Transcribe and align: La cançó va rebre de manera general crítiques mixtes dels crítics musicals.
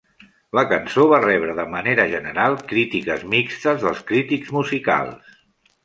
La 0.59 0.61
cançó 0.71 1.03
va 1.11 1.19
rebre 1.25 1.53
de 1.59 1.67
manera 1.75 2.07
general 2.15 2.59
crítiques 2.73 3.29
mixtes 3.37 3.87
dels 3.87 4.05
crítics 4.13 4.55
musicals. 4.61 5.43